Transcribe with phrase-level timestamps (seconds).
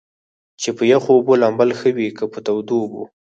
[0.61, 3.01] چې پۀ يخو اوبو لامبل ښۀ وي کۀ پۀ تودو اوبو؟